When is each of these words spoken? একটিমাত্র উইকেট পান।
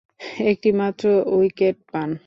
একটিমাত্র 0.51 1.05
উইকেট 1.33 1.77
পান। 1.91 2.11